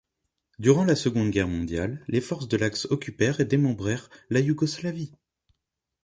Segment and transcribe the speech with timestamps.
[0.57, 5.11] Durant la Seconde Guerre mondiale, les forces de l'Axe occupèrent et démembrèrent la Yougoslavie.